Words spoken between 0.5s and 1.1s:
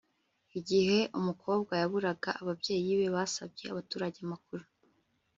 igihe